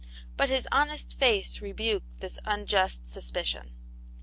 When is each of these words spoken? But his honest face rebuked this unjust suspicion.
But 0.35 0.49
his 0.49 0.67
honest 0.71 1.19
face 1.19 1.61
rebuked 1.61 2.21
this 2.21 2.39
unjust 2.43 3.05
suspicion. 3.07 3.75